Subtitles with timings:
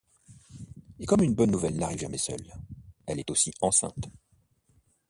[0.99, 2.51] Et comme une bonne nouvelle n'arrive jamais seule,
[3.05, 4.09] elle est aussi enceinte.